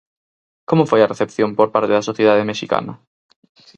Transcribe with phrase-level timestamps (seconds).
[0.69, 2.93] Como foi a recepción por parte da sociedade mexicana?